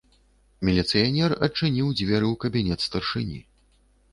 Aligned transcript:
Міліцыянер 0.69 1.35
адчыніў 1.47 1.91
дзверы 1.99 2.27
ў 2.33 2.41
кабінет 2.45 2.79
старшыні. 2.89 3.39